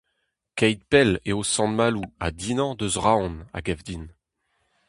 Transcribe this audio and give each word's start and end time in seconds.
Keit 0.57 0.81
pell 0.91 1.11
eo 1.29 1.39
Sant-Maloù 1.53 2.05
ha 2.21 2.27
Dinan 2.39 2.71
eus 2.83 2.95
Roazhon 3.03 3.35
a 3.57 3.59
gav 3.65 3.79
din. 3.87 4.05